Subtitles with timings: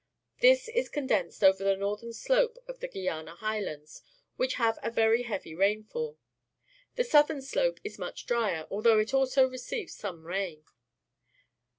[0.39, 4.01] This is condensed over the northern slope of the Guiana Highlands,
[4.35, 6.17] which have a very heavy rainfall.
[6.95, 10.65] The southern slope is much drier, although it also receives some rain.